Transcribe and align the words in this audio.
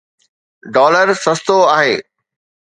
Dollar 0.75 1.07
سستو 1.23 1.57
آهي. 1.77 1.95